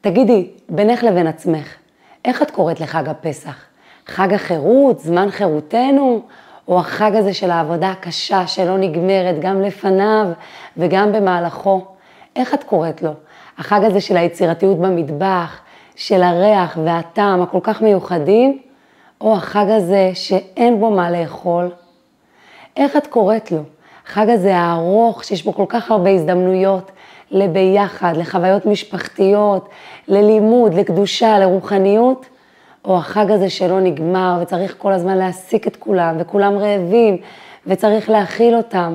[0.00, 1.74] תגידי, בינך לבין עצמך,
[2.24, 3.56] איך את קוראת לחג הפסח?
[4.06, 6.22] חג החירות, זמן חירותנו,
[6.68, 10.26] או החג הזה של העבודה הקשה שלא נגמרת גם לפניו
[10.76, 11.84] וגם במהלכו?
[12.36, 13.10] איך את קוראת לו?
[13.58, 15.60] החג הזה של היצירתיות במטבח,
[15.96, 18.58] של הריח והטעם הכל כך מיוחדים,
[19.20, 21.70] או החג הזה שאין בו מה לאכול?
[22.76, 23.62] איך את קוראת לו?
[24.06, 26.90] החג הזה הארוך, שיש בו כל כך הרבה הזדמנויות
[27.30, 29.68] לביחד, לחוויות משפחתיות,
[30.08, 32.26] ללימוד, לקדושה, לרוחניות,
[32.84, 37.16] או החג הזה שלא נגמר וצריך כל הזמן להעסיק את כולם, וכולם רעבים,
[37.66, 38.94] וצריך להאכיל אותם.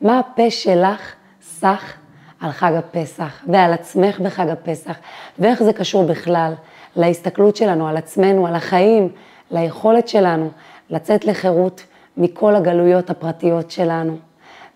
[0.00, 1.92] מה הפה שלך סך
[2.40, 4.96] על חג הפסח, ועל עצמך בחג הפסח,
[5.38, 6.52] ואיך זה קשור בכלל
[6.96, 9.08] להסתכלות שלנו על עצמנו, על החיים,
[9.50, 10.50] ליכולת שלנו
[10.90, 11.82] לצאת לחירות
[12.16, 14.16] מכל הגלויות הפרטיות שלנו.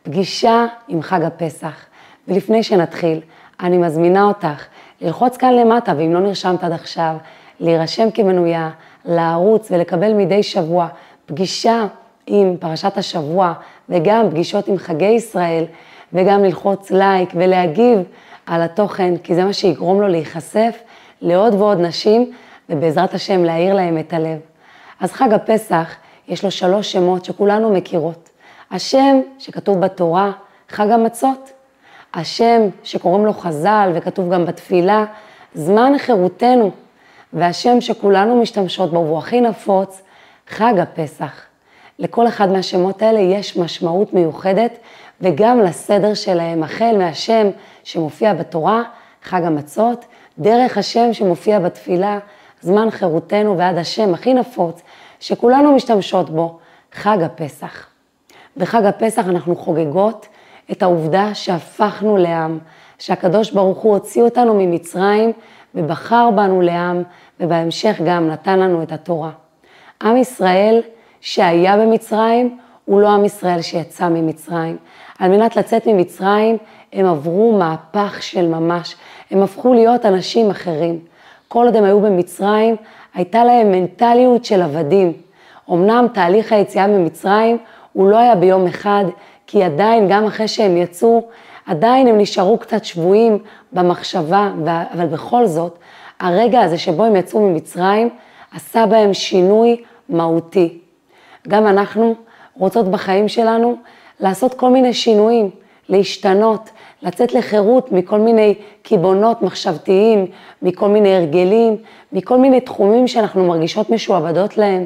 [0.03, 1.87] פגישה עם חג הפסח.
[2.29, 3.21] ולפני שנתחיל,
[3.61, 4.67] אני מזמינה אותך
[5.01, 7.17] ללחוץ כאן למטה, ואם לא נרשמת עד עכשיו,
[7.61, 8.71] להירשם כמנויה,
[9.05, 10.89] לערוץ ולקבל מדי שבוע
[11.27, 11.87] פגישה
[12.27, 13.53] עם פרשת השבוע,
[13.89, 15.65] וגם פגישות עם חגי ישראל,
[16.13, 17.99] וגם ללחוץ לייק ולהגיב
[18.47, 20.83] על התוכן, כי זה מה שיגרום לו להיחשף
[21.21, 22.33] לעוד ועוד נשים,
[22.69, 24.39] ובעזרת השם להאיר להם את הלב.
[25.01, 25.95] אז חג הפסח,
[26.29, 28.29] יש לו שלוש שמות שכולנו מכירות.
[28.71, 30.33] השם שכתוב בתורה,
[30.69, 31.54] חג המצות.
[32.15, 35.05] השם שקוראים לו חז"ל וכתוב גם בתפילה,
[35.55, 36.71] זמן חירותנו.
[37.35, 40.03] והשם שכולנו משתמשות בו, והוא הכי נפוץ,
[40.49, 41.43] חג הפסח.
[41.99, 44.79] לכל אחד מהשמות האלה יש משמעות מיוחדת,
[45.21, 47.47] וגם לסדר שלהם, החל מהשם
[47.85, 48.83] שמופיע בתורה,
[49.23, 50.05] חג המצות,
[50.39, 52.19] דרך השם שמופיע בתפילה,
[52.61, 54.83] זמן חירותנו ועד השם הכי נפוץ,
[55.21, 56.59] שכולנו משתמשות בו,
[56.93, 57.87] חג הפסח.
[58.57, 60.29] בחג הפסח אנחנו חוגגות
[60.73, 62.59] את העובדה שהפכנו לעם,
[62.99, 65.33] שהקדוש ברוך הוא הוציא אותנו ממצרים
[65.75, 67.03] ובחר בנו לעם,
[67.41, 69.31] ובהמשך גם נתן לנו את התורה.
[70.03, 70.83] עם ישראל
[71.21, 74.77] שהיה במצרים, הוא לא עם ישראל שיצא ממצרים.
[75.19, 76.57] על מנת לצאת ממצרים,
[76.93, 78.97] הם עברו מהפך של ממש.
[79.31, 80.99] הם הפכו להיות אנשים אחרים.
[81.49, 82.77] כל עוד הם היו במצרים,
[83.15, 85.13] הייתה להם מנטליות של עבדים.
[85.71, 87.59] אמנם תהליך היציאה ממצרים
[87.93, 89.05] הוא לא היה ביום אחד,
[89.47, 91.23] כי עדיין, גם אחרי שהם יצאו,
[91.67, 93.39] עדיין הם נשארו קצת שבויים
[93.73, 94.51] במחשבה,
[94.95, 95.79] אבל בכל זאת,
[96.21, 98.09] הרגע הזה שבו הם יצאו ממצרים,
[98.55, 100.79] עשה בהם שינוי מהותי.
[101.49, 102.15] גם אנחנו
[102.59, 103.77] רוצות בחיים שלנו
[104.21, 105.51] לעשות כל מיני שינויים,
[105.89, 106.71] להשתנות,
[107.03, 110.27] לצאת לחירות מכל מיני קיבעונות מחשבתיים,
[110.63, 111.77] מכל מיני הרגלים,
[112.13, 114.85] מכל מיני תחומים שאנחנו מרגישות משועבדות להם.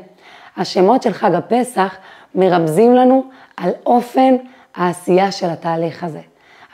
[0.57, 1.97] השמות של חג הפסח
[2.35, 3.25] מרמזים לנו
[3.63, 4.37] על אופן
[4.75, 6.21] העשייה של התהליך הזה.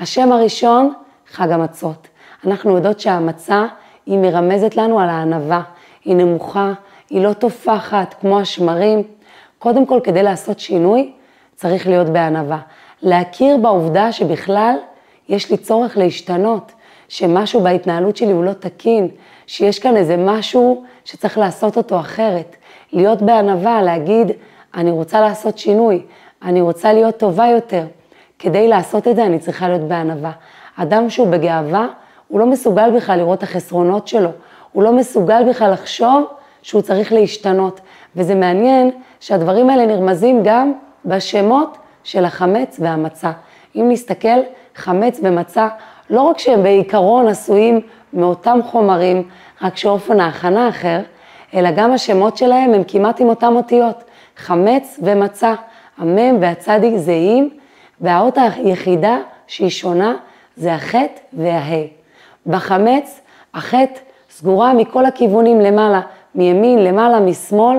[0.00, 0.92] השם הראשון,
[1.30, 2.08] חג המצות.
[2.46, 3.66] אנחנו יודעות שהמצה
[4.06, 5.62] היא מרמזת לנו על הענווה,
[6.04, 6.72] היא נמוכה,
[7.10, 9.02] היא לא טופחת כמו השמרים.
[9.58, 11.12] קודם כל, כדי לעשות שינוי,
[11.54, 12.58] צריך להיות בענווה.
[13.02, 14.76] להכיר בעובדה שבכלל
[15.28, 16.72] יש לי צורך להשתנות,
[17.08, 19.08] שמשהו בהתנהלות שלי הוא לא תקין,
[19.46, 22.56] שיש כאן איזה משהו שצריך לעשות אותו אחרת.
[22.92, 24.32] להיות בענווה, להגיד,
[24.74, 26.02] אני רוצה לעשות שינוי,
[26.44, 27.84] אני רוצה להיות טובה יותר.
[28.38, 30.30] כדי לעשות את זה אני צריכה להיות בענווה.
[30.76, 31.86] אדם שהוא בגאווה,
[32.28, 34.30] הוא לא מסוגל בכלל לראות את החסרונות שלו,
[34.72, 36.24] הוא לא מסוגל בכלל לחשוב
[36.62, 37.80] שהוא צריך להשתנות.
[38.16, 38.90] וזה מעניין
[39.20, 40.72] שהדברים האלה נרמזים גם
[41.04, 43.30] בשמות של החמץ והמצה.
[43.76, 44.38] אם נסתכל,
[44.74, 45.68] חמץ ומצה,
[46.10, 47.80] לא רק שהם בעיקרון עשויים
[48.12, 49.28] מאותם חומרים,
[49.62, 51.00] רק שאופן ההכנה אחר,
[51.54, 54.04] אלא גם השמות שלהם הם כמעט עם אותם אותיות,
[54.36, 55.54] חמץ ומצה.
[55.98, 57.50] המם והצדיק זהים,
[58.00, 60.14] והאות היחידה שהיא שונה
[60.56, 61.82] זה החטא והה.
[62.46, 63.20] בחמץ,
[63.54, 64.00] החטא
[64.30, 66.00] סגורה מכל הכיוונים למעלה,
[66.34, 67.78] מימין, למעלה, משמאל.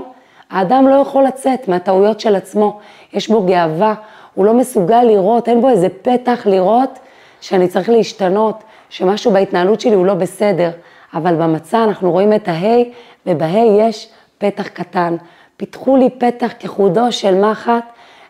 [0.49, 2.79] האדם לא יכול לצאת מהטעויות של עצמו,
[3.13, 3.93] יש בו גאווה,
[4.33, 6.99] הוא לא מסוגל לראות, אין בו איזה פתח לראות
[7.41, 10.71] שאני צריך להשתנות, שמשהו בהתנהלות שלי הוא לא בסדר.
[11.13, 12.91] אבל במצע אנחנו רואים את ההי,
[13.25, 15.15] ובהי יש פתח קטן.
[15.57, 17.83] פיתחו לי פתח כחודו של מחט,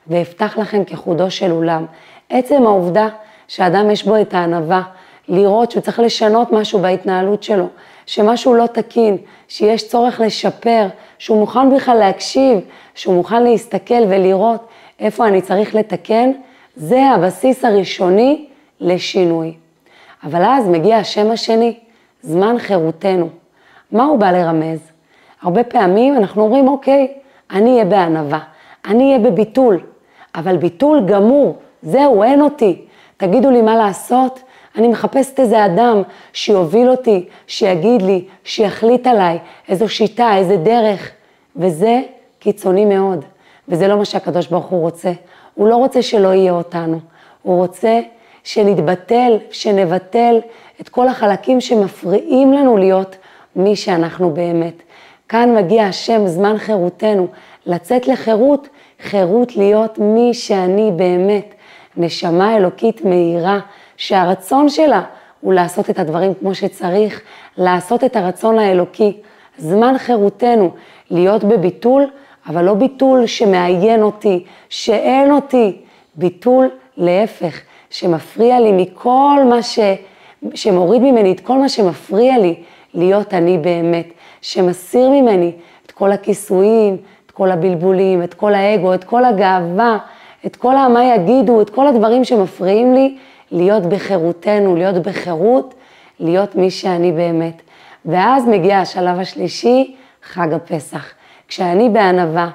[0.07, 1.85] ואפתח לכם כחודו של אולם.
[2.29, 3.07] עצם העובדה
[3.47, 4.81] שאדם יש בו את הענווה,
[5.27, 7.67] לראות שהוא צריך לשנות משהו בהתנהלות שלו,
[8.05, 9.17] שמשהו לא תקין,
[9.47, 10.87] שיש צורך לשפר,
[11.17, 12.59] שהוא מוכן בכלל להקשיב,
[12.95, 14.67] שהוא מוכן להסתכל ולראות
[14.99, 16.31] איפה אני צריך לתקן,
[16.75, 18.45] זה הבסיס הראשוני
[18.79, 19.53] לשינוי.
[20.23, 21.77] אבל אז מגיע השם השני,
[22.21, 23.29] זמן חירותנו.
[23.91, 24.79] מה הוא בא לרמז?
[25.41, 27.13] הרבה פעמים אנחנו אומרים, אוקיי,
[27.51, 28.39] אני אהיה בענווה,
[28.85, 29.79] אני אהיה בביטול,
[30.35, 32.81] אבל ביטול גמור, זהו, אין אותי.
[33.17, 34.39] תגידו לי מה לעשות,
[34.77, 36.01] אני מחפשת איזה אדם
[36.33, 39.39] שיוביל אותי, שיגיד לי, שיחליט עליי,
[39.69, 41.11] איזו שיטה, איזה דרך,
[41.55, 42.01] וזה
[42.39, 43.25] קיצוני מאוד,
[43.69, 45.11] וזה לא מה שהקדוש ברוך הוא רוצה.
[45.53, 46.99] הוא לא רוצה שלא יהיה אותנו,
[47.41, 47.99] הוא רוצה
[48.43, 50.39] שנתבטל, שנבטל
[50.81, 53.15] את כל החלקים שמפריעים לנו להיות
[53.55, 54.73] מי שאנחנו באמת.
[55.29, 57.27] כאן מגיע השם, זמן חירותנו,
[57.65, 58.67] לצאת לחירות,
[59.01, 61.55] חירות להיות מי שאני באמת,
[61.97, 63.59] נשמה אלוקית מהירה,
[63.97, 65.01] שהרצון שלה
[65.41, 67.21] הוא לעשות את הדברים כמו שצריך,
[67.57, 69.17] לעשות את הרצון האלוקי.
[69.57, 70.71] זמן חירותנו,
[71.11, 72.03] להיות בביטול,
[72.47, 75.77] אבל לא ביטול שמעיין אותי, שאין אותי,
[76.15, 79.79] ביטול להפך, שמפריע לי מכל מה ש...
[80.53, 82.55] שמוריד ממני את כל מה שמפריע לי
[82.93, 84.07] להיות אני באמת,
[84.41, 85.51] שמסיר ממני
[85.85, 86.97] את כל הכיסויים,
[87.35, 89.97] כל הבלבולים, את כל האגו, את כל הגאווה,
[90.45, 93.17] את כל המה יגידו, את כל הדברים שמפריעים לי
[93.51, 95.73] להיות בחירותנו, להיות בחירות,
[96.19, 97.61] להיות מי שאני באמת.
[98.05, 101.13] ואז מגיע השלב השלישי, חג הפסח.
[101.47, 102.49] כשאני בענווה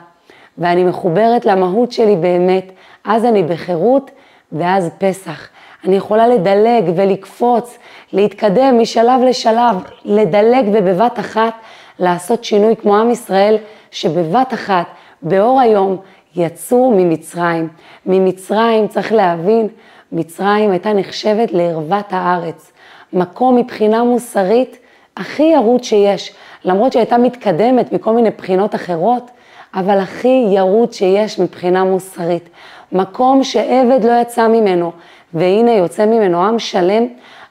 [0.59, 2.73] ואני מחוברת למהות שלי באמת,
[3.05, 4.11] אז אני בחירות
[4.53, 5.49] ואז פסח.
[5.85, 7.79] אני יכולה לדלג ולקפוץ,
[8.13, 11.55] להתקדם משלב לשלב, לדלג ובבת אחת
[11.99, 13.57] לעשות שינוי כמו עם ישראל,
[13.91, 14.87] שבבת אחת,
[15.23, 15.97] באור היום,
[16.37, 17.69] יצאו ממצרים.
[18.07, 19.69] ממצרים, צריך להבין,
[20.13, 22.73] מצרים הייתה נחשבת לערוות הארץ.
[23.13, 24.79] מקום מבחינה מוסרית
[25.17, 26.33] הכי ירוד שיש,
[26.65, 29.31] למרות שהייתה מתקדמת מכל מיני בחינות אחרות,
[29.75, 32.49] אבל הכי ירוד שיש מבחינה מוסרית.
[32.93, 34.93] מקום שעבד לא יצא ממנו,
[35.35, 37.07] והנה יוצא ממנו עם שלם,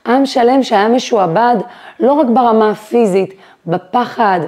[0.08, 1.56] עם שלם שהיה משועבד
[2.00, 3.34] לא רק ברמה הפיזית,
[3.66, 4.40] בפחד,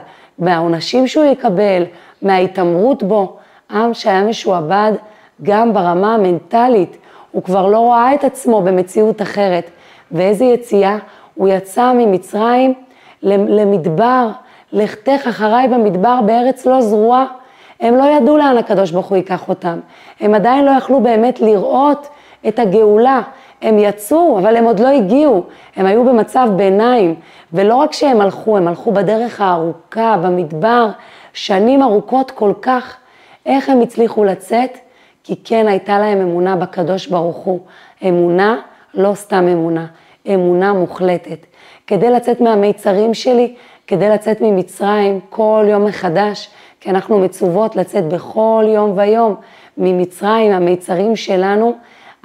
[0.42, 1.84] מהעונשים שהוא יקבל,
[2.22, 3.38] מההתעמרות בו,
[3.72, 4.92] עם שהיה משועבד
[5.44, 6.98] גם ברמה המנטלית,
[7.32, 9.72] הוא כבר לא ראה את עצמו במציאות אחרת.
[10.12, 10.98] ואיזה יציאה?
[11.36, 12.74] הוא יצא ממצרים
[13.24, 14.30] למדבר,
[14.72, 17.26] לכתך אחריי במדבר בארץ לא זרועה.
[17.80, 19.80] הם לא ידעו לאן הקדוש ברוך הוא ייקח אותם.
[20.20, 22.08] הם עדיין לא יכלו באמת לראות
[22.48, 23.22] את הגאולה.
[23.62, 25.44] הם יצאו, אבל הם עוד לא הגיעו.
[25.75, 27.16] הם היו במצב ביניים.
[27.54, 30.88] ולא רק שהם הלכו, הם הלכו בדרך הארוכה, במדבר,
[31.34, 32.98] שנים ארוכות כל כך.
[33.46, 34.78] איך הם הצליחו לצאת?
[35.24, 37.60] כי כן הייתה להם אמונה בקדוש ברוך הוא.
[38.08, 38.56] אמונה,
[38.94, 39.86] לא סתם אמונה,
[40.28, 41.46] אמונה מוחלטת.
[41.88, 43.56] כדי לצאת מהמיצרים שלי,
[43.88, 46.50] כדי לצאת ממצרים כל יום מחדש,
[46.80, 49.36] כי אנחנו מצוות לצאת בכל יום ויום
[49.78, 51.74] ממצרים, המיצרים שלנו,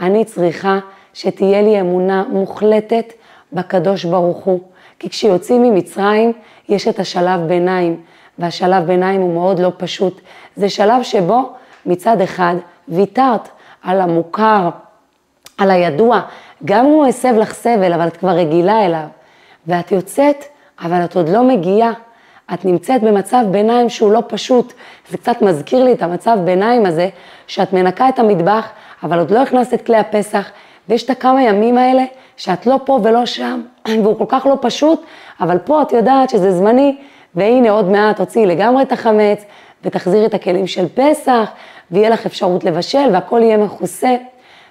[0.01, 0.79] אני צריכה
[1.17, 3.13] שתהיה לי אמונה מוחלטת
[3.53, 4.61] בקדוש ברוך הוא.
[4.99, 6.33] כי כשיוצאים ממצרים,
[6.69, 8.01] יש את השלב ביניים,
[8.39, 10.21] והשלב ביניים הוא מאוד לא פשוט.
[10.57, 11.53] זה שלב שבו
[11.87, 12.55] מצד אחד
[12.89, 13.49] ויתרת
[13.83, 14.69] על המוכר,
[15.59, 16.21] על הידוע,
[16.65, 19.07] גם אם הוא הסב לך סבל, אבל את כבר רגילה אליו.
[19.67, 20.45] ואת יוצאת,
[20.81, 21.93] אבל את עוד לא מגיעה.
[22.55, 24.73] את נמצאת במצב ביניים שהוא לא פשוט.
[25.11, 27.09] זה קצת מזכיר לי את המצב ביניים הזה,
[27.47, 28.69] שאת מנקה את המטבח,
[29.03, 30.51] אבל עוד לא הכנסת כלי הפסח,
[30.89, 32.05] ויש את הכמה ימים האלה
[32.37, 33.63] שאת לא פה ולא שם,
[34.03, 35.05] והוא כל כך לא פשוט,
[35.41, 36.97] אבל פה את יודעת שזה זמני,
[37.35, 39.45] והנה עוד מעט תוציאי לגמרי את החמץ,
[39.85, 41.51] ותחזירי את הכלים של פסח,
[41.91, 44.17] ויהיה לך אפשרות לבשל, והכל יהיה מכוסה.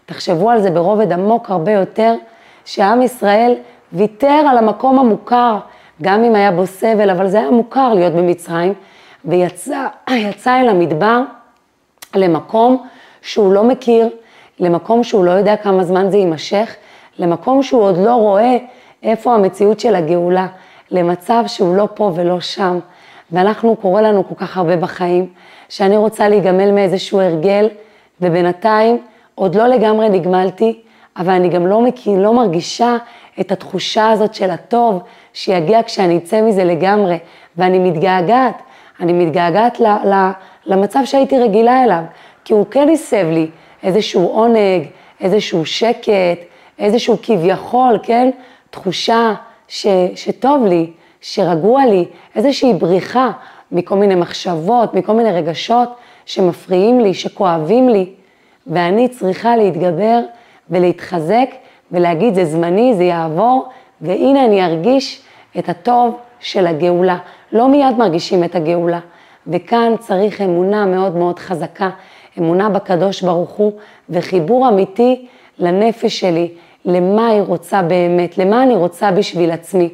[0.06, 2.16] תחשבו על זה ברובד עמוק הרבה יותר,
[2.66, 3.56] שעם ישראל
[3.94, 5.58] ויתר על המקום המוכר,
[6.02, 8.74] גם אם היה בו סבל, אבל זה היה מוכר להיות במצרים,
[9.26, 9.88] ויצא
[10.48, 11.22] אל המדבר
[12.16, 12.88] למקום
[13.22, 14.10] שהוא לא מכיר,
[14.60, 16.76] למקום שהוא לא יודע כמה זמן זה יימשך,
[17.20, 18.58] למקום שהוא עוד לא רואה
[19.04, 20.48] איפה המציאות של הגאולה,
[20.92, 22.80] למצב שהוא לא פה ולא שם.
[23.32, 25.28] ואנחנו, קורה לנו כל כך הרבה בחיים,
[25.70, 27.70] שאני רוצה להיגמל מאיזשהו הרגל,
[28.22, 29.02] ובינתיים
[29.36, 30.82] עוד לא לגמרי נגמלתי,
[31.18, 32.98] אבל אני גם לא, מכיר, לא מרגישה
[33.40, 35.02] את התחושה הזאת של הטוב
[35.34, 37.18] שיגיע כשאני אצא מזה לגמרי,
[37.58, 38.62] ואני מתגעגעת,
[39.00, 40.32] אני מתגעגעת ל, ל,
[40.66, 42.04] למצב שהייתי רגילה אליו,
[42.46, 43.50] כי הוא כן הסב לי
[43.86, 44.84] איזשהו עונג,
[45.22, 46.40] איזשהו שקט,
[46.80, 48.30] איזשהו כביכול, כן,
[48.70, 49.34] תחושה
[49.68, 53.32] ש, שטוב לי, שרגוע לי, איזושהי בריחה
[53.72, 55.90] מכל מיני מחשבות, מכל מיני רגשות
[56.26, 58.10] שמפריעים לי, שכואבים לי,
[58.68, 60.20] ואני צריכה להתגבר
[60.70, 61.50] ולהתחזק
[61.92, 63.70] ולהגיד זה זמני, זה יעבור,
[64.02, 65.22] והנה אני ארגיש
[65.60, 67.18] את הטוב של הגאולה.
[67.52, 69.00] לא מיד מרגישים את הגאולה,
[69.48, 71.90] וכאן צריך אמונה מאוד מאוד חזקה,
[72.40, 73.72] אמונה בקדוש ברוך הוא
[74.10, 75.26] וחיבור אמיתי
[75.60, 76.52] לנפש שלי,
[76.86, 79.90] למה היא רוצה באמת, למה אני רוצה בשביל עצמי.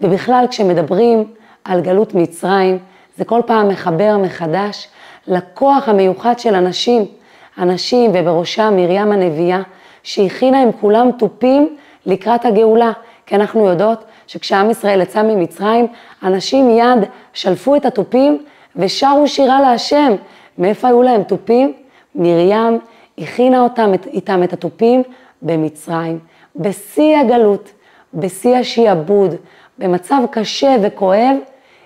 [0.00, 1.24] ובכלל כשמדברים
[1.64, 2.78] על גלות מצרים,
[3.16, 4.88] זה כל פעם מחבר מחדש
[5.26, 7.04] לכוח המיוחד של אנשים,
[7.58, 9.62] אנשים ובראשם מרים הנביאה,
[10.02, 12.92] שהכינה עם כולם תופים לקראת הגאולה,
[13.26, 15.86] כי אנחנו יודעות שכשעם ישראל יצא ממצרים,
[16.22, 18.44] אנשים מיד שלפו את התופים
[18.76, 20.12] ושרו שירה להשם.
[20.58, 21.72] מאיפה היו להם תופים?
[22.14, 22.78] מרים
[23.18, 25.02] הכינה אותם, איתם את התופים
[25.42, 26.18] במצרים,
[26.56, 27.72] בשיא הגלות,
[28.14, 29.34] בשיא השיעבוד,
[29.78, 31.36] במצב קשה וכואב,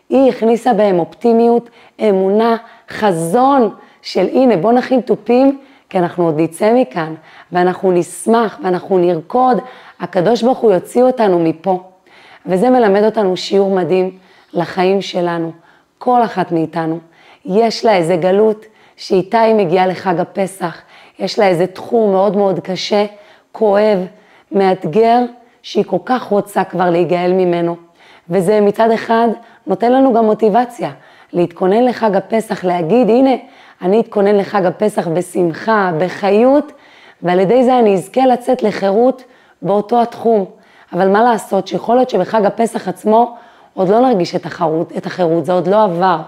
[0.09, 2.57] היא הכניסה בהם אופטימיות, אמונה,
[2.91, 3.71] חזון
[4.02, 7.14] של הנה בוא נכין תופים, כי אנחנו עוד נצא מכאן,
[7.52, 9.59] ואנחנו נשמח ואנחנו נרקוד,
[10.00, 11.83] הקדוש ברוך הוא יוציא אותנו מפה.
[12.47, 14.19] וזה מלמד אותנו שיעור מדהים
[14.52, 15.52] לחיים שלנו,
[15.99, 16.99] כל אחת מאיתנו.
[17.45, 18.65] יש לה איזה גלות
[18.97, 20.81] שאיתה היא מגיעה לחג הפסח,
[21.19, 23.07] יש לה איזה תחום מאוד מאוד קשה,
[23.53, 23.99] כואב,
[24.53, 25.19] מאתגר,
[25.63, 27.77] שהיא כל כך רוצה כבר להיגאל ממנו.
[28.31, 29.29] וזה מצד אחד
[29.67, 30.91] נותן לנו גם מוטיבציה
[31.33, 33.35] להתכונן לחג הפסח, להגיד, הנה,
[33.83, 36.73] אני אתכונן לחג הפסח בשמחה, בחיות,
[37.23, 39.25] ועל ידי זה אני אזכה לצאת לחירות
[39.63, 40.45] באותו התחום.
[40.93, 43.37] אבל מה לעשות, שיכול להיות שבחג הפסח עצמו
[43.75, 46.19] עוד לא נרגיש את החירות, את החירות, זה עוד לא עבר.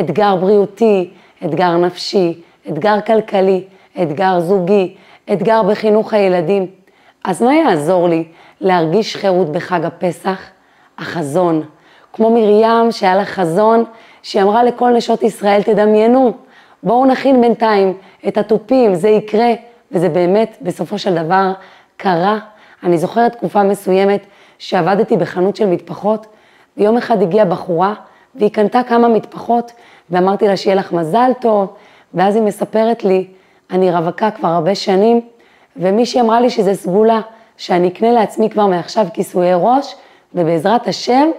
[0.00, 1.10] אתגר בריאותי,
[1.44, 3.64] אתגר נפשי, אתגר כלכלי,
[4.02, 4.94] אתגר זוגי,
[5.32, 6.66] אתגר בחינוך הילדים.
[7.24, 8.24] אז מה יעזור לי
[8.60, 10.40] להרגיש חירות בחג הפסח?
[10.98, 11.62] החזון.
[12.12, 13.84] כמו מרים שהיה לה חזון,
[14.22, 16.32] שהיא אמרה לכל נשות ישראל, תדמיינו,
[16.82, 17.94] בואו נכין בינתיים
[18.28, 19.50] את התופים, זה יקרה,
[19.92, 21.52] וזה באמת בסופו של דבר
[21.96, 22.38] קרה.
[22.82, 24.26] אני זוכרת תקופה מסוימת
[24.58, 26.26] שעבדתי בחנות של מטפחות,
[26.76, 27.94] ויום אחד הגיעה בחורה,
[28.34, 29.72] והיא קנתה כמה מטפחות,
[30.10, 31.74] ואמרתי לה שיהיה לך מזל טוב,
[32.14, 33.26] ואז היא מספרת לי,
[33.70, 35.20] אני רווקה כבר הרבה שנים,
[35.76, 37.20] ומישהי אמרה לי שזה סגולה,
[37.56, 39.94] שאני אקנה לעצמי כבר מעכשיו כיסויי ראש,
[40.34, 41.30] ובעזרת השם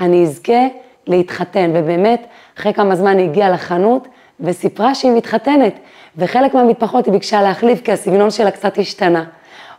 [0.00, 0.66] אני אזכה
[1.06, 1.70] להתחתן.
[1.74, 2.26] ובאמת,
[2.58, 4.08] אחרי כמה זמן היא הגיעה לחנות
[4.40, 5.74] וסיפרה שהיא מתחתנת,
[6.16, 9.24] וחלק מהמטפחות היא ביקשה להחליף כי הסגנון שלה קצת השתנה.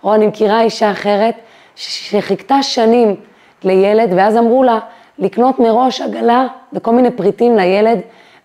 [0.03, 1.35] או אני מכירה אישה אחרת
[1.75, 3.15] שחיכתה שנים
[3.63, 4.79] לילד, ואז אמרו לה
[5.23, 7.99] לקנות מראש עגלה וכל מיני פריטים לילד,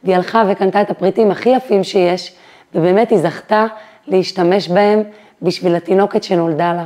[0.05, 2.33] והיא הלכה וקנתה את הפריטים הכי יפים שיש,
[2.75, 3.67] ובאמת היא זכתה
[4.07, 5.03] להשתמש בהם
[5.43, 6.85] בשביל התינוקת שנולדה לה.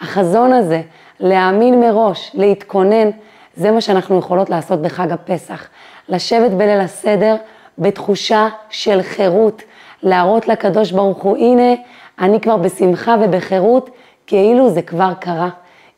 [0.00, 0.80] החזון הזה,
[1.20, 3.10] להאמין מראש, להתכונן,
[3.56, 5.68] זה מה שאנחנו יכולות לעשות בחג הפסח.
[6.08, 7.36] לשבת בליל הסדר
[7.78, 9.62] בתחושה של חירות,
[10.02, 11.74] להראות לקדוש ברוך הוא, הנה,
[12.18, 13.90] אני כבר בשמחה ובחירות,
[14.26, 15.48] כאילו זה כבר קרה.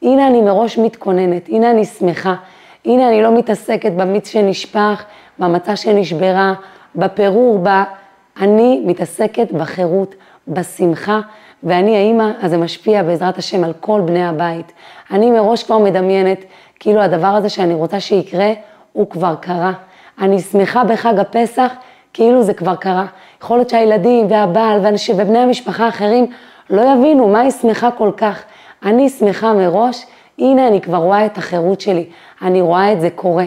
[0.02, 2.35] הנה אני מראש מתכוננת, הנה אני שמחה,
[2.84, 5.04] הנה אני לא מתעסקת במיץ שנשפך,
[5.38, 6.54] במצה שנשברה,
[6.96, 7.68] בפירור, ב...
[8.40, 10.14] אני מתעסקת בחירות,
[10.49, 11.20] בשמחה,
[11.62, 14.72] ואני האימא, אז זה משפיע בעזרת השם על כל בני הבית.
[15.10, 16.44] אני מראש כבר מדמיינת,
[16.80, 18.52] כאילו הדבר הזה שאני רוצה שיקרה,
[18.92, 19.72] הוא כבר קרה.
[20.20, 21.72] אני שמחה בחג הפסח,
[22.12, 23.06] כאילו זה כבר קרה.
[23.42, 24.80] יכול להיות שהילדים והבעל
[25.16, 26.26] ובני המשפחה האחרים
[26.70, 28.42] לא יבינו מה היא שמחה כל כך.
[28.84, 30.06] אני שמחה מראש,
[30.40, 32.06] הנה אני כבר רואה את החירות שלי,
[32.42, 33.44] אני רואה את זה קורה.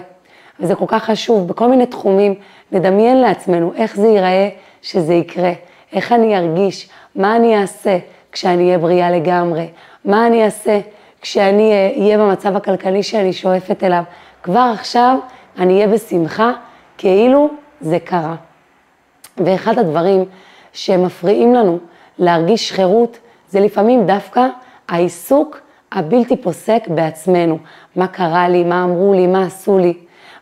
[0.59, 2.35] וזה כל כך חשוב, בכל מיני תחומים,
[2.71, 4.49] לדמיין לעצמנו איך זה ייראה
[4.81, 5.51] שזה יקרה,
[5.93, 7.97] איך אני ארגיש, מה אני אעשה
[8.31, 9.67] כשאני אהיה בריאה לגמרי,
[10.05, 10.79] מה אני אעשה
[11.21, 14.03] כשאני אהיה במצב הכלכלי שאני שואפת אליו.
[14.43, 15.17] כבר עכשיו
[15.57, 16.51] אני אהיה בשמחה,
[16.97, 17.49] כאילו
[17.81, 18.35] זה קרה.
[19.37, 20.25] ואחד הדברים
[20.73, 21.79] שמפריעים לנו
[22.19, 23.17] להרגיש חירות,
[23.49, 24.47] זה לפעמים דווקא
[24.89, 25.59] העיסוק
[25.93, 27.57] הבלתי פוסק בעצמנו.
[27.95, 29.93] מה קרה לי, מה אמרו לי, מה עשו לי.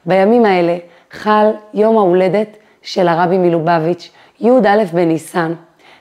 [0.06, 0.78] בימים האלה
[1.12, 5.54] חל יום ההולדת של הרבי מלובביץ', י"א בניסן.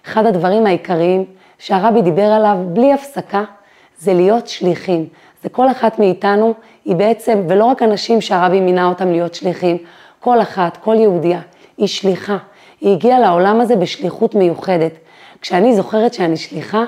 [0.07, 1.25] אחד הדברים העיקריים
[1.59, 3.45] שהרבי דיבר עליו בלי הפסקה,
[3.99, 5.07] זה להיות שליחים.
[5.43, 6.55] זה כל אחת מאיתנו,
[6.85, 9.77] היא בעצם, ולא רק אנשים שהרבי מינה אותם להיות שליחים,
[10.21, 11.41] כל אחת, כל יהודייה,
[11.77, 12.37] היא שליחה.
[12.81, 14.93] היא הגיעה לעולם הזה בשליחות מיוחדת.
[15.41, 16.85] כשאני זוכרת שאני שליחה,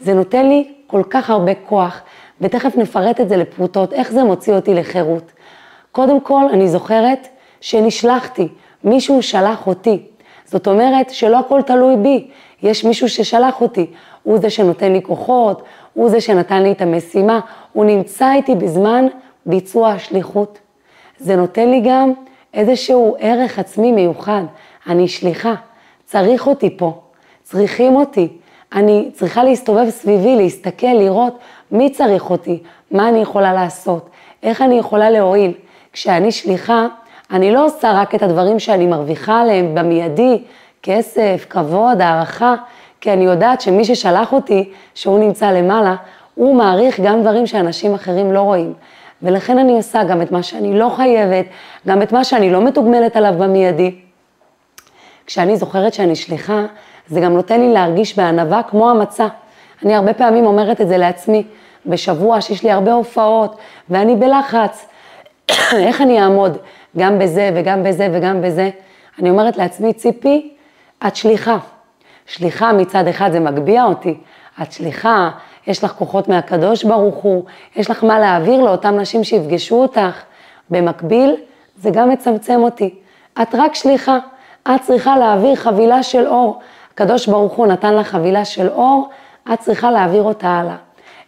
[0.00, 2.00] זה נותן לי כל כך הרבה כוח,
[2.40, 5.32] ותכף נפרט את זה לפרוטות, איך זה מוציא אותי לחירות.
[5.92, 7.28] קודם כל, אני זוכרת
[7.60, 8.48] שנשלחתי,
[8.84, 10.02] מישהו שלח אותי.
[10.44, 12.28] זאת אומרת שלא הכל תלוי בי,
[12.62, 13.86] יש מישהו ששלח אותי,
[14.22, 15.62] הוא זה שנותן לי כוחות,
[15.94, 17.40] הוא זה שנתן לי את המשימה,
[17.72, 19.06] הוא נמצא איתי בזמן
[19.46, 20.58] ביצוע השליחות.
[21.18, 22.12] זה נותן לי גם
[22.54, 24.42] איזשהו ערך עצמי מיוחד,
[24.86, 25.54] אני שליחה,
[26.04, 27.00] צריך אותי פה,
[27.42, 28.28] צריכים אותי,
[28.74, 31.38] אני צריכה להסתובב סביבי, להסתכל, לראות
[31.70, 34.10] מי צריך אותי, מה אני יכולה לעשות,
[34.42, 35.52] איך אני יכולה להועיל.
[35.92, 36.86] כשאני שליחה,
[37.30, 40.42] אני לא עושה רק את הדברים שאני מרוויחה עליהם במיידי,
[40.82, 42.54] כסף, כבוד, הערכה,
[43.00, 45.94] כי אני יודעת שמי ששלח אותי, שהוא נמצא למעלה,
[46.34, 48.72] הוא מעריך גם דברים שאנשים אחרים לא רואים.
[49.22, 51.44] ולכן אני עושה גם את מה שאני לא חייבת,
[51.86, 53.94] גם את מה שאני לא מתוגמלת עליו במיידי.
[55.26, 56.66] כשאני זוכרת שאני שליחה,
[57.08, 59.26] זה גם נותן לי להרגיש בענווה כמו המצה.
[59.84, 61.42] אני הרבה פעמים אומרת את זה לעצמי,
[61.86, 63.56] בשבוע שיש לי הרבה הופעות
[63.90, 64.86] ואני בלחץ,
[65.86, 66.58] איך אני אעמוד
[66.98, 68.70] גם בזה וגם בזה וגם בזה?
[69.18, 70.52] אני אומרת לעצמי, ציפי,
[71.06, 71.58] את שליחה.
[72.26, 74.18] שליחה מצד אחד זה מגביה אותי,
[74.62, 75.30] את שליחה,
[75.66, 77.44] יש לך כוחות מהקדוש ברוך הוא,
[77.76, 80.22] יש לך מה להעביר לאותן נשים שיפגשו אותך.
[80.70, 81.36] במקביל,
[81.76, 82.94] זה גם מצמצם אותי.
[83.42, 84.18] את רק שליחה,
[84.74, 86.60] את צריכה להעביר חבילה של אור.
[86.94, 89.08] הקדוש ברוך הוא נתן לך חבילה של אור,
[89.52, 90.76] את צריכה להעביר אותה הלאה.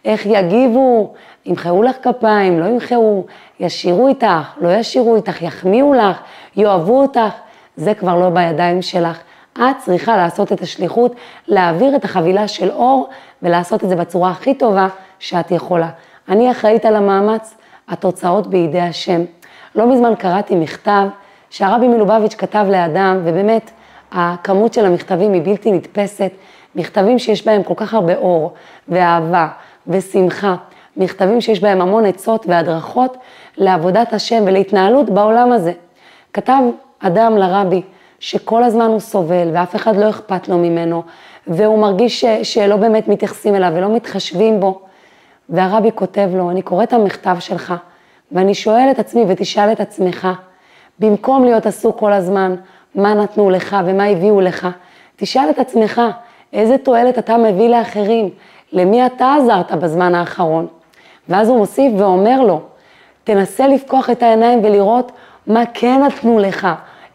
[0.05, 1.13] איך יגיבו,
[1.45, 3.25] ימחאו לך כפיים, לא ימחאו,
[3.59, 6.21] ישירו איתך, לא ישירו איתך, יחמיאו לך,
[6.55, 7.33] יאהבו אותך,
[7.75, 9.19] זה כבר לא בידיים שלך.
[9.57, 11.15] את צריכה לעשות את השליחות,
[11.47, 13.09] להעביר את החבילה של אור
[13.41, 14.87] ולעשות את זה בצורה הכי טובה
[15.19, 15.89] שאת יכולה.
[16.29, 17.55] אני אחראית על המאמץ,
[17.87, 19.21] התוצאות בידי השם.
[19.75, 21.07] לא מזמן קראתי מכתב
[21.49, 23.71] שהרבי מלובביץ' כתב לאדם, ובאמת,
[24.11, 26.31] הכמות של המכתבים היא בלתי נתפסת,
[26.75, 28.53] מכתבים שיש בהם כל כך הרבה אור
[28.87, 29.47] ואהבה
[29.87, 30.55] ושמחה,
[30.97, 33.17] מכתבים שיש בהם המון עצות והדרכות
[33.57, 35.71] לעבודת השם ולהתנהלות בעולם הזה.
[36.33, 36.61] כתב
[36.99, 37.81] אדם לרבי
[38.19, 41.03] שכל הזמן הוא סובל ואף אחד לא אכפת לו ממנו,
[41.47, 44.81] והוא מרגיש ש, שלא באמת מתייחסים אליו ולא מתחשבים בו.
[45.49, 47.73] והרבי כותב לו, אני קורא את המכתב שלך,
[48.31, 50.27] ואני שואל את עצמי ותשאל את עצמך,
[50.99, 52.55] במקום להיות עסוק כל הזמן,
[52.97, 54.67] מה נתנו לך ומה הביאו לך,
[55.15, 56.01] תשאל את עצמך,
[56.53, 58.29] איזה תועלת אתה מביא לאחרים,
[58.73, 60.67] למי אתה עזרת בזמן האחרון.
[61.29, 62.61] ואז הוא מוסיף ואומר לו,
[63.23, 65.11] תנסה לפקוח את העיניים ולראות
[65.47, 66.67] מה כן נתנו לך,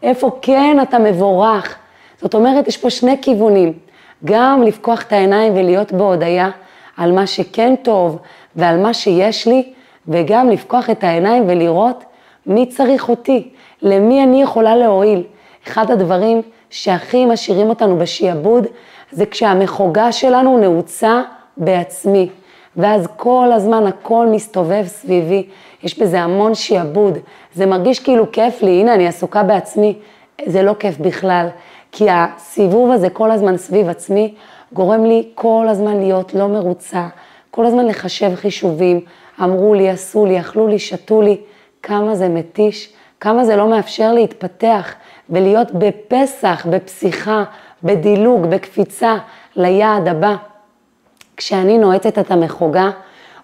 [0.03, 1.77] איפה כן אתה מבורך.
[2.21, 3.73] זאת אומרת, יש פה שני כיוונים,
[4.25, 6.49] גם לפקוח את העיניים ולהיות בהודיה
[6.97, 8.19] על מה שכן טוב
[8.55, 9.73] ועל מה שיש לי,
[10.07, 12.03] וגם לפקוח את העיניים ולראות
[12.45, 13.49] מי צריך אותי,
[13.81, 15.23] למי אני יכולה להועיל.
[15.67, 18.67] אחד הדברים שהכי משאירים אותנו בשעבוד,
[19.11, 21.21] זה כשהמחוגה שלנו נעוצה
[21.57, 22.29] בעצמי.
[22.77, 25.47] ואז כל הזמן הכל מסתובב סביבי,
[25.83, 27.17] יש בזה המון שעבוד,
[27.53, 29.95] זה מרגיש כאילו כיף לי, הנה אני עסוקה בעצמי,
[30.45, 31.47] זה לא כיף בכלל,
[31.91, 34.33] כי הסיבוב הזה כל הזמן סביב עצמי,
[34.73, 37.07] גורם לי כל הזמן להיות לא מרוצה,
[37.51, 38.99] כל הזמן לחשב חישובים,
[39.43, 41.37] אמרו לי, עשו לי, אכלו לי, שתו לי,
[41.83, 42.93] כמה זה מתיש,
[43.23, 44.93] כמה זה לא מאפשר להתפתח
[45.29, 47.43] ולהיות בפסח, בפסיכה,
[47.83, 49.17] בדילוג, בקפיצה
[49.55, 50.35] ליעד הבא.
[51.37, 52.89] כשאני נועצת את המחוגה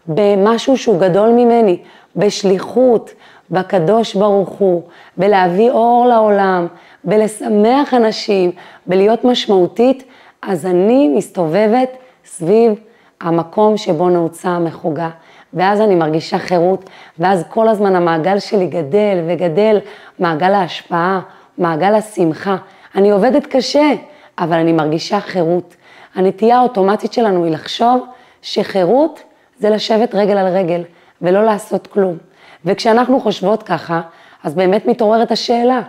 [0.08, 1.80] במשהו שהוא גדול ממני,
[2.16, 3.12] בשליחות,
[3.52, 4.82] בקדוש ברוך הוא,
[5.18, 6.68] בלהביא אור לעולם,
[7.04, 8.52] בלשמח אנשים,
[8.86, 10.04] בלהיות משמעותית,
[10.42, 11.90] אז אני מסתובבת
[12.26, 12.74] סביב
[13.22, 15.10] המקום שבו נעוצה המחוגה.
[15.54, 19.80] ואז אני מרגישה חירות, ואז כל הזמן המעגל שלי גדל וגדל,
[20.20, 21.20] מעגל ההשפעה,
[21.58, 22.56] מעגל השמחה.
[22.96, 23.92] אני עובדת קשה,
[24.40, 25.76] אבל אני מרגישה חירות.
[26.16, 28.06] הנטייה האוטומטית שלנו היא לחשוב
[28.42, 29.24] שחירות
[29.60, 30.84] זה לשבת רגל על רגל
[31.22, 32.18] ולא לעשות כלום.
[32.66, 34.02] וכשאנחנו חושבות ככה,
[34.44, 35.82] אז באמת מתעוררת השאלה,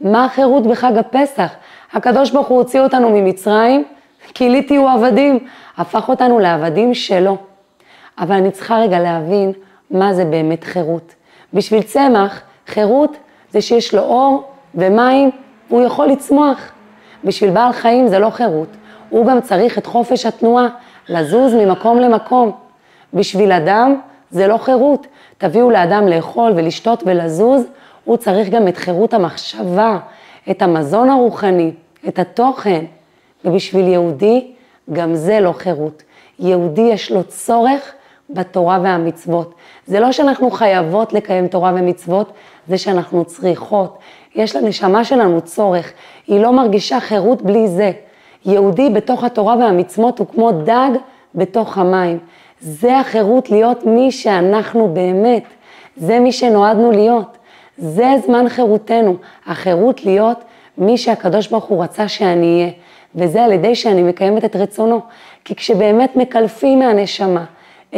[0.00, 1.52] מה החירות בחג הפסח?
[1.92, 3.84] הקדוש ברוך הוא הוציא אותנו ממצרים,
[4.34, 5.38] כי תהיו עבדים,
[5.76, 7.36] הפך אותנו לעבדים שלו.
[8.20, 9.52] אבל אני צריכה רגע להבין
[9.90, 11.14] מה זה באמת חירות.
[11.54, 13.16] בשביל צמח, חירות
[13.50, 15.30] זה שיש לו אור ומים,
[15.70, 16.72] והוא יכול לצמוח.
[17.24, 18.68] בשביל בעל חיים זה לא חירות,
[19.10, 20.68] הוא גם צריך את חופש התנועה,
[21.08, 22.52] לזוז ממקום למקום.
[23.14, 24.00] בשביל אדם
[24.30, 25.06] זה לא חירות.
[25.38, 27.62] תביאו לאדם לאכול ולשתות ולזוז,
[28.04, 29.98] הוא צריך גם את חירות המחשבה,
[30.50, 31.72] את המזון הרוחני,
[32.08, 32.84] את התוכן.
[33.44, 34.52] ובשביל יהודי,
[34.92, 36.02] גם זה לא חירות.
[36.38, 37.92] יהודי יש לו צורך
[38.30, 39.54] בתורה והמצוות.
[39.86, 42.32] זה לא שאנחנו חייבות לקיים תורה ומצוות,
[42.68, 43.98] זה שאנחנו צריכות.
[44.34, 45.92] יש לנשמה שלנו צורך,
[46.26, 47.92] היא לא מרגישה חירות בלי זה.
[48.44, 50.90] יהודי בתוך התורה והמצוות הוא כמו דג
[51.34, 52.18] בתוך המים.
[52.60, 55.44] זה החירות להיות מי שאנחנו באמת,
[55.96, 57.38] זה מי שנועדנו להיות.
[57.78, 60.44] זה זמן חירותנו, החירות להיות
[60.78, 62.70] מי שהקדוש ברוך הוא רצה שאני אהיה,
[63.14, 65.00] וזה על ידי שאני מקיימת את רצונו.
[65.44, 67.44] כי כשבאמת מקלפים מהנשמה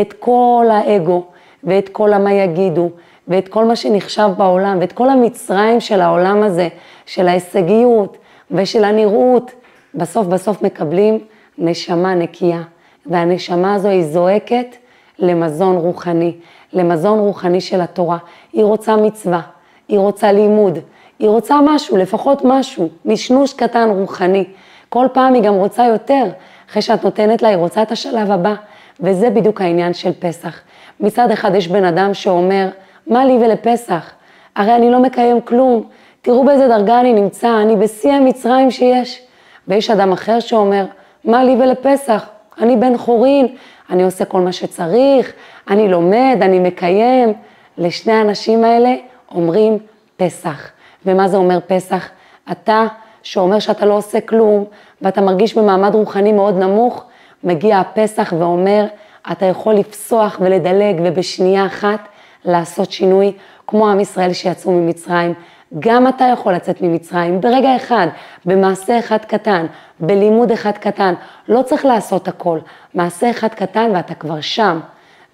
[0.01, 1.25] את כל האגו
[1.65, 2.91] ואת כל המה יגידו
[3.29, 6.69] ואת כל מה שנחשב בעולם ואת כל המצרים של העולם הזה,
[7.07, 8.17] של ההישגיות
[8.51, 9.51] ושל הנראות,
[9.95, 11.19] בסוף בסוף מקבלים
[11.59, 12.63] נשמה נקייה.
[13.07, 14.77] והנשמה הזו היא זועקת
[15.19, 16.37] למזון רוחני,
[16.73, 18.19] למזון רוחני של התורה.
[18.53, 19.41] היא רוצה מצווה,
[19.89, 20.79] היא רוצה לימוד,
[21.19, 24.45] היא רוצה משהו, לפחות משהו, נשנוש קטן רוחני.
[24.89, 26.25] כל פעם היא גם רוצה יותר,
[26.71, 28.55] אחרי שאת נותנת לה, היא רוצה את השלב הבא,
[29.03, 30.61] וזה בדיוק העניין של פסח.
[31.01, 32.69] מצד אחד יש בן אדם שאומר,
[33.07, 34.11] מה לי ולפסח?
[34.57, 35.83] הרי אני לא מקיים כלום,
[36.23, 39.23] תראו באיזה דרגה אני נמצא, אני בשיא המצרים שיש.
[39.69, 40.85] ויש אדם אחר שאומר,
[41.25, 42.29] מה לי ולפסח?
[42.61, 43.47] אני בן חורין,
[43.91, 45.33] אני עושה כל מה שצריך,
[45.71, 47.35] אני לומד, אני מקיים.
[47.79, 48.95] לשני האנשים האלה
[49.35, 49.79] אומרים
[50.17, 50.71] פסח.
[51.07, 52.09] ומה זה אומר פסח?
[52.51, 52.87] אתה
[53.23, 54.65] שאומר שאתה לא עושה כלום
[55.03, 57.05] ואתה מרגיש במעמד רוחני מאוד נמוך,
[57.45, 58.87] מגיע הפסח ואומר,
[59.33, 62.09] אתה יכול לפסוח ולדלג ובשנייה אחת
[62.45, 63.33] לעשות שינוי,
[63.67, 65.35] כמו עם ישראל שיצאו ממצרים.
[65.79, 68.07] גם אתה יכול לצאת ממצרים ברגע אחד,
[68.45, 69.67] במעשה אחד קטן,
[70.01, 71.15] בלימוד אחד קטן.
[71.49, 72.59] לא צריך לעשות הכל,
[72.95, 74.81] מעשה אחד קטן ואתה כבר שם.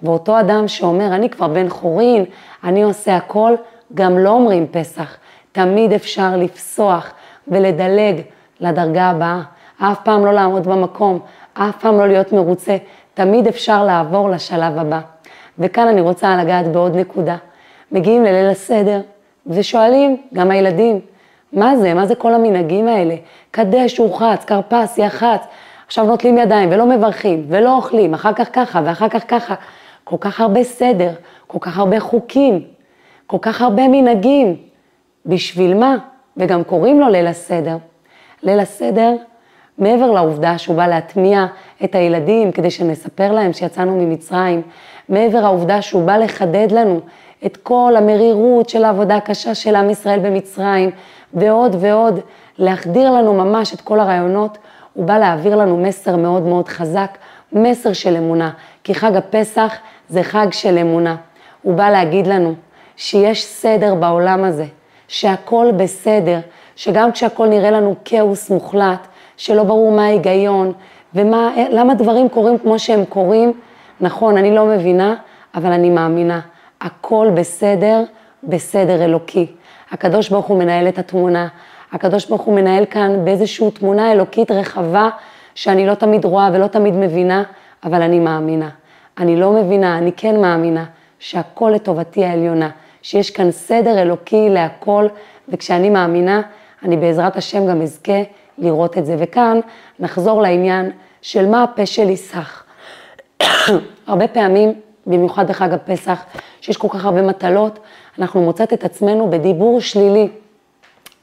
[0.03, 2.25] ואותו אדם שאומר, אני כבר בן חורין,
[2.65, 3.55] אני עושה הכל,
[3.95, 5.17] גם לא אומרים פסח.
[5.53, 7.13] תמיד אפשר לפסוח
[7.49, 8.21] ולדלג
[8.61, 9.41] לדרגה הבאה.
[9.79, 11.19] אף פעם לא לעמוד במקום,
[11.59, 12.77] אף פעם לא להיות מרוצה.
[13.15, 15.01] תמיד אפשר לעבור לשלב הבא.
[15.59, 17.37] וכאן אני רוצה לגעת בעוד נקודה.
[17.93, 19.01] מגיעים לליל הסדר
[19.47, 21.01] ושואלים, גם הילדים,
[21.53, 23.15] מה זה, מה זה כל המנהגים האלה?
[23.51, 25.41] קדש, ורחץ, כרפס, יחץ.
[25.87, 29.55] עכשיו נוטלים ידיים ולא מברכים ולא אוכלים, אחר כך ככה ואחר כך ככה.
[30.05, 31.11] כל כך הרבה סדר,
[31.47, 32.65] כל כך הרבה חוקים,
[33.27, 34.57] כל כך הרבה מנהגים.
[35.27, 35.97] בשביל מה?
[36.37, 37.77] וגם קוראים לו ליל הסדר.
[38.43, 39.17] ליל הסדר,
[39.79, 41.47] מעבר לעובדה שהוא בא להטמיע
[41.85, 44.63] את הילדים כדי שנספר להם שיצאנו ממצרים,
[45.09, 47.01] מעבר העובדה שהוא בא לחדד לנו
[47.47, 50.91] את כל המרירות של העבודה הקשה של עם ישראל במצרים,
[51.35, 52.21] ועוד ועוד,
[52.59, 54.59] להחדיר לנו ממש את כל הרעיונות,
[54.93, 57.19] הוא בא להעביר לנו מסר מאוד מאוד חזק,
[57.53, 58.51] מסר של אמונה,
[58.85, 59.77] כי חג הפסח
[60.09, 61.17] זה חג של אמונה.
[61.63, 62.55] הוא בא להגיד לנו
[62.97, 64.65] שיש סדר בעולם הזה,
[65.09, 66.39] שהכל בסדר,
[66.77, 70.73] שגם כשהכל נראה לנו כאוס מוחלט, שלא ברור מה ההיגיון
[71.15, 73.53] ולמה דברים קורים כמו שהם קורים,
[74.01, 75.15] נכון, אני לא מבינה,
[75.55, 76.41] אבל אני מאמינה.
[76.81, 78.03] הכל בסדר,
[78.45, 79.47] בסדר אלוקי.
[79.91, 81.49] הקדוש ברוך הוא מנהל את התמונה.
[81.93, 85.09] הקדוש ברוך הוא מנהל כאן באיזושהי תמונה אלוקית רחבה,
[85.55, 87.43] שאני לא תמיד רואה ולא תמיד מבינה,
[87.85, 88.69] אבל אני מאמינה.
[89.19, 90.85] אני לא מבינה, אני כן מאמינה
[91.19, 92.71] שהכל לטובתי העליונה,
[93.03, 95.07] שיש כאן סדר אלוקי להכל,
[95.49, 96.43] וכשאני מאמינה,
[96.85, 98.23] אני בעזרת השם גם אזכה
[98.59, 99.17] לראות את זה.
[99.19, 99.61] וכאן
[99.99, 100.91] נחזור לעניין
[101.23, 102.65] של מה הפה שלי סך.
[104.07, 104.73] הרבה פעמים,
[105.07, 106.25] במיוחד בחג הפסח,
[106.61, 107.79] שיש כל כך הרבה מטלות,
[108.19, 110.29] אנחנו מוצאת את עצמנו בדיבור שלילי.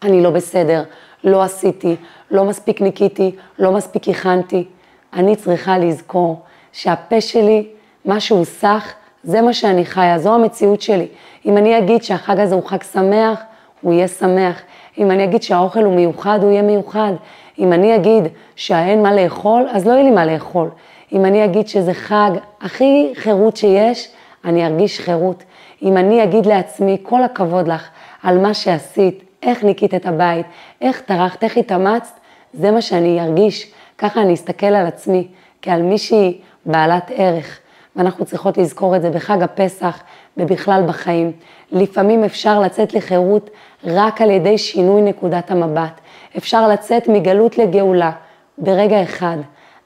[0.04, 0.84] אני לא בסדר,
[1.24, 1.96] לא עשיתי,
[2.32, 4.66] לא מספיק ניקיתי, לא מספיק הכנתי.
[5.14, 6.42] אני צריכה לזכור
[6.72, 7.68] שהפה שלי,
[8.06, 8.94] מה שהוא סך,
[9.24, 11.08] זה מה שאני חיה, זו המציאות שלי.
[11.46, 13.40] אם אני אגיד שהחג הזה הוא חג שמח,
[13.82, 14.62] הוא יהיה שמח.
[14.98, 17.14] אם אני אגיד שהאוכל הוא מיוחד, הוא יהיה מיוחד.
[17.60, 18.24] אם אני אגיד
[18.56, 20.70] שאין מה לאכול, אז לא יהיה לי מה לאכול.
[21.12, 24.08] אם אני אגיד שזה חג הכי חירות שיש,
[24.46, 25.44] אני ארגיש חירות.
[25.82, 27.90] אם אני אגיד לעצמי, כל הכבוד לך
[28.24, 30.46] על מה שעשית, איך ניקית את הבית,
[30.82, 32.20] איך טרחת, איך התאמצת,
[32.54, 33.72] זה מה שאני ארגיש.
[33.98, 35.28] ככה אני אסתכל על עצמי,
[35.62, 37.60] כעל מישהי בעלת ערך.
[37.96, 40.04] ואנחנו צריכות לזכור את זה בחג הפסח
[40.38, 41.32] ובכלל בחיים.
[41.72, 43.50] לפעמים אפשר לצאת לחירות
[43.86, 46.02] רק על ידי שינוי נקודת המבט.
[46.38, 48.12] אפשר לצאת מגלות לגאולה
[48.58, 49.38] ברגע אחד,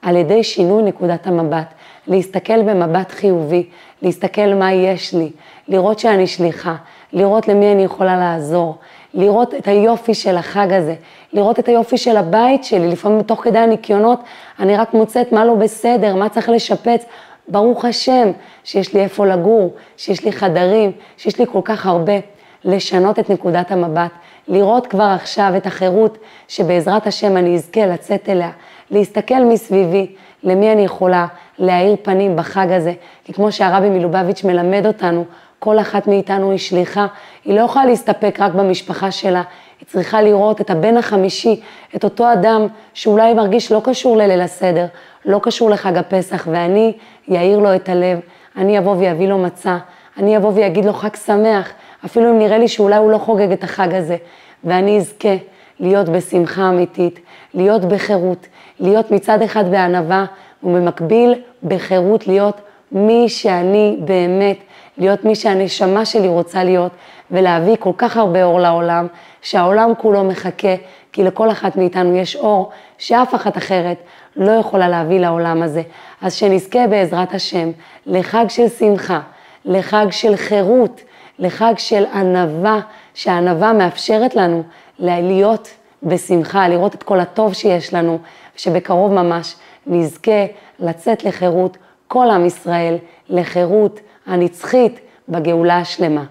[0.01, 1.73] על ידי שינוי נקודת המבט.
[2.07, 3.69] להסתכל במבט חיובי,
[4.01, 5.31] להסתכל מה יש לי,
[5.67, 6.75] לראות שאני שליחה,
[7.13, 8.75] לראות למי אני יכולה לעזור,
[9.13, 10.95] לראות את היופי של החג הזה,
[11.33, 14.19] לראות את היופי של הבית שלי, לפעמים תוך כדי הניקיונות
[14.59, 17.05] אני רק מוצאת מה לא בסדר, מה צריך לשפץ,
[17.47, 18.31] ברוך השם
[18.63, 22.36] שיש לי איפה לגור, שיש לי חדרים, שיש לי כל כך הרבה.
[22.63, 24.11] לשנות את נקודת המבט,
[24.47, 26.17] לראות כבר עכשיו את החירות
[26.47, 28.51] שבעזרת השם אני אזכה לצאת אליה,
[28.91, 31.27] להסתכל מסביבי, למי אני יכולה
[31.59, 32.93] להאיר פנים בחג הזה,
[33.23, 35.25] כי כמו שהרבי מלובביץ' מלמד אותנו,
[35.59, 37.07] כל אחת מאיתנו היא שליחה,
[37.45, 39.41] היא לא יכולה להסתפק רק במשפחה שלה,
[39.79, 41.61] היא צריכה לראות את הבן החמישי,
[41.95, 44.85] את אותו אדם שאולי מרגיש לא קשור לליל הסדר,
[45.25, 46.93] לא קשור לחג הפסח, ואני
[47.27, 48.19] יאיר לו את הלב,
[48.57, 49.77] אני אבוא ויביא לו מצה,
[50.17, 51.71] אני אבוא ויגיד לו חג שמח,
[52.05, 54.17] אפילו אם נראה לי שאולי הוא לא חוגג את החג הזה,
[54.63, 55.35] ואני אזכה
[55.79, 57.19] להיות בשמחה אמיתית,
[57.53, 58.47] להיות בחירות,
[58.79, 60.25] להיות מצד אחד בענווה,
[60.63, 64.57] ובמקביל בחירות להיות מי שאני באמת,
[64.97, 66.91] להיות מי שהנשמה שלי רוצה להיות,
[67.31, 69.07] ולהביא כל כך הרבה אור לעולם,
[69.41, 70.75] שהעולם כולו מחכה,
[71.11, 73.97] כי לכל אחת מאיתנו יש אור שאף אחת אחרת
[74.35, 75.81] לא יכולה להביא לעולם הזה.
[76.21, 77.71] אז שנזכה בעזרת השם
[78.05, 79.19] לחג של שמחה,
[79.65, 81.01] לחג של חירות,
[81.39, 82.79] לחג של ענווה,
[83.13, 84.63] שהענווה מאפשרת לנו
[84.99, 85.69] להיות
[86.03, 88.19] בשמחה, לראות את כל הטוב שיש לנו,
[88.55, 89.55] שבקרוב ממש
[89.87, 90.45] נזכה
[90.79, 92.95] לצאת לחירות כל עם ישראל,
[93.29, 96.23] לחירות הנצחית בגאולה השלמה.